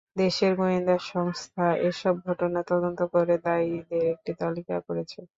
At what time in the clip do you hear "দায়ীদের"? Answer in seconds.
3.45-4.03